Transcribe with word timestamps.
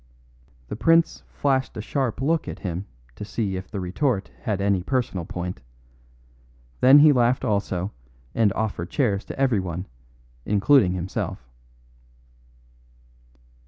The 0.67 0.75
prince 0.75 1.21
flashed 1.29 1.77
a 1.77 1.79
sharp 1.81 2.21
look 2.23 2.47
at 2.47 2.57
him 2.61 2.87
to 3.15 3.23
see 3.23 3.55
if 3.55 3.69
the 3.69 3.79
retort 3.79 4.31
had 4.41 4.59
any 4.59 4.81
personal 4.81 5.25
point; 5.25 5.61
then 6.79 6.97
he 6.97 7.11
laughed 7.11 7.45
also 7.45 7.91
and 8.33 8.51
offered 8.53 8.89
chairs 8.89 9.23
to 9.25 9.37
everyone, 9.39 9.85
including 10.43 10.93
himself. 10.93 11.47